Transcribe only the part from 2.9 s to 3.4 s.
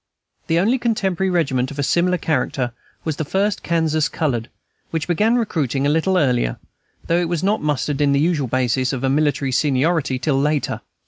was the